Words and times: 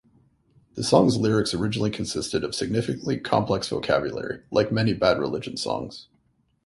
The 0.73 0.83
song's 0.83 1.17
lyrics 1.17 1.53
originally 1.53 1.91
consisted 1.91 2.43
of 2.43 2.55
significantly 2.55 3.19
complex 3.19 3.67
vocabulary, 3.67 4.41
like 4.49 4.71
many 4.71 4.93
Bad 4.95 5.19
Religion 5.19 5.57
songs. 5.57 6.07